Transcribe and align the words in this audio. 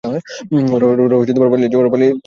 ওরা 0.75 0.87
পালিয়ে 1.51 1.69
যাচ্ছে! 1.73 2.19